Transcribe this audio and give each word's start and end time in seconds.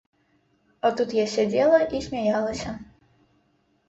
А 0.87 0.89
тут 1.01 1.09
я 1.17 1.25
сядзела 1.33 1.79
і 1.99 2.01
смяялася. 2.05 2.69